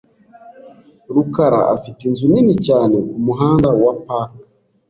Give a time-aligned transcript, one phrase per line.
[1.13, 2.95] rukara afite inzu nini cyane.
[3.09, 4.31] kumuhanda wa Park.